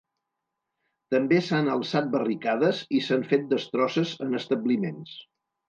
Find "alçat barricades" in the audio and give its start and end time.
1.73-2.81